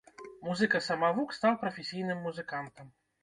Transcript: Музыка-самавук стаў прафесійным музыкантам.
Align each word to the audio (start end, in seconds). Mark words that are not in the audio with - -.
Музыка-самавук 0.45 1.35
стаў 1.37 1.59
прафесійным 1.63 2.25
музыкантам. 2.29 2.91